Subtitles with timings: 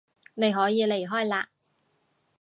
[0.33, 1.47] 你可以離開嘞